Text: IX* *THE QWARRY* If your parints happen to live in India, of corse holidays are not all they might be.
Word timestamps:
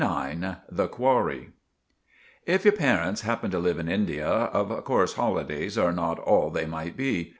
IX* 0.03 0.55
*THE 0.67 0.87
QWARRY* 0.87 1.51
If 2.47 2.65
your 2.65 2.71
parints 2.71 3.21
happen 3.21 3.51
to 3.51 3.59
live 3.59 3.77
in 3.77 3.87
India, 3.87 4.27
of 4.27 4.83
corse 4.83 5.13
holidays 5.13 5.77
are 5.77 5.93
not 5.93 6.17
all 6.17 6.49
they 6.49 6.65
might 6.65 6.97
be. 6.97 7.29